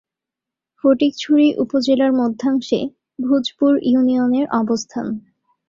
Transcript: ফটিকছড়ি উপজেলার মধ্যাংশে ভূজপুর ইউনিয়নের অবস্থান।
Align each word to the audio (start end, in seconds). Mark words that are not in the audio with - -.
ফটিকছড়ি 0.77 1.47
উপজেলার 1.63 2.11
মধ্যাংশে 2.13 2.79
ভূজপুর 3.19 3.71
ইউনিয়নের 3.83 4.45
অবস্থান। 4.61 5.07